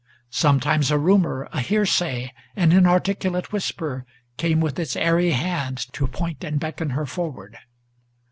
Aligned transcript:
Sometimes 0.31 0.89
a 0.89 0.97
rumor, 0.97 1.47
a 1.53 1.61
hearsay, 1.61 2.33
an 2.55 2.71
inarticulate 2.71 3.51
whisper, 3.51 4.03
Came 4.35 4.59
with 4.59 4.79
its 4.79 4.95
airy 4.95 5.29
hand 5.29 5.77
to 5.93 6.07
point 6.07 6.43
and 6.43 6.59
beckon 6.59 6.89
her 6.97 7.05
forward. 7.05 7.55